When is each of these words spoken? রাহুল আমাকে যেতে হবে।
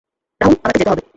রাহুল 0.41 0.55
আমাকে 0.59 0.79
যেতে 0.79 0.91
হবে। 0.91 1.03